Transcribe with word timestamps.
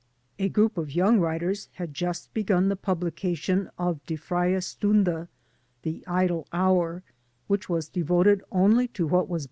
A 0.39 0.49
group 0.49 0.79
of 0.79 0.95
young 0.95 1.19
writers 1.19 1.69
had 1.73 1.93
just 1.93 2.33
begun 2.33 2.69
the 2.69 2.75
publication 2.75 3.69
of 3.77 4.03
Die 4.07 4.15
Freie 4.15 4.59
Stunde 4.59 5.27
(The 5.83 6.03
Idle 6.07 6.47
Hour), 6.51 7.03
which 7.45 7.69
was 7.69 7.87
devoted 7.87 8.41
only 8.51 8.87
to 8.87 9.05
what 9.05 9.29
was 9.29 9.39
b. 9.39 9.39